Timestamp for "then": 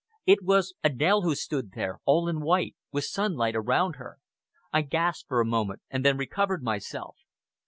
6.03-6.17